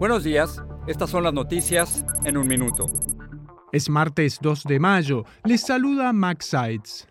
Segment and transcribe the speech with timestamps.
[0.00, 2.90] Buenos días, estas son las noticias en un minuto.
[3.70, 7.06] Es martes 2 de mayo, les saluda Max Sides.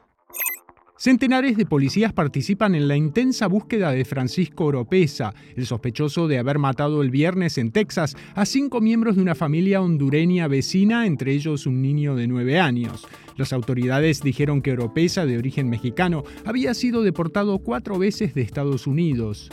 [0.97, 6.59] Centenares de policías participan en la intensa búsqueda de Francisco Oropesa, el sospechoso de haber
[6.59, 11.67] matado el viernes en Texas a cinco miembros de una familia hondureña vecina, entre ellos
[11.67, 13.07] un niño de nueve años.
[13.37, 18.87] Las autoridades dijeron que Oropesa, de origen mexicano, había sido deportado cuatro veces de Estados
[18.87, 19.49] Unidos.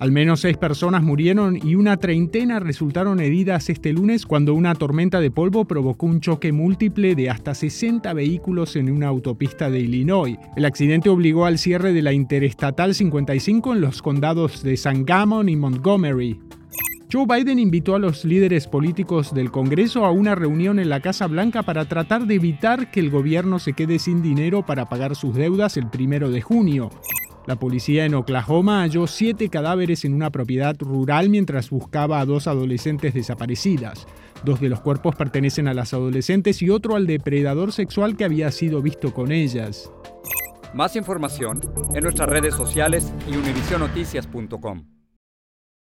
[0.00, 5.20] Al menos seis personas murieron y una treintena resultaron heridas este lunes cuando una tormenta
[5.20, 10.36] de polvo provocó un choque múltiple de hasta 60 vehículos en una autopista de Illinois.
[10.56, 15.54] El accidente obligó al cierre de la Interestatal 55 en los condados de Sangamon y
[15.54, 16.40] Montgomery.
[17.12, 21.28] Joe Biden invitó a los líderes políticos del Congreso a una reunión en la Casa
[21.28, 25.36] Blanca para tratar de evitar que el gobierno se quede sin dinero para pagar sus
[25.36, 26.90] deudas el primero de junio.
[27.46, 32.46] La policía en Oklahoma halló siete cadáveres en una propiedad rural mientras buscaba a dos
[32.46, 34.06] adolescentes desaparecidas.
[34.44, 38.50] Dos de los cuerpos pertenecen a las adolescentes y otro al depredador sexual que había
[38.50, 39.90] sido visto con ellas.
[40.72, 41.60] Más información
[41.94, 44.84] en nuestras redes sociales y univisionoticias.com.